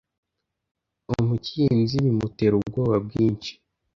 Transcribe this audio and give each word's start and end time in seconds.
Umukinzi 1.17 1.95
bimutera 2.03 2.53
ubwoba 2.57 2.95
bwinshi 3.05 3.51